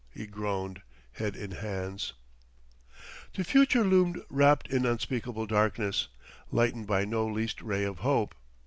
[0.09, 0.81] he groaned,
[1.11, 2.13] head in hands.
[3.35, 6.07] The future loomed wrapped in unspeakable darkness,
[6.49, 8.33] lightened by no least ray of hope.